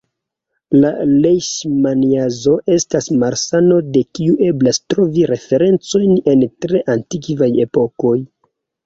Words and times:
La 0.83 0.89
lejŝmaniazo 1.25 2.53
estas 2.75 3.09
malsano 3.23 3.77
de 3.97 4.03
kiu 4.19 4.37
eblas 4.47 4.79
trovi 4.95 5.27
referencojn 5.33 6.17
en 6.33 6.47
tre 6.67 6.83
antikvaj 6.95 7.51
epokoj. 7.69 8.15